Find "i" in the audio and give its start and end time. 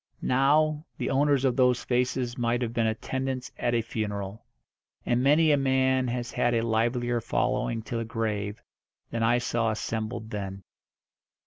9.21-9.37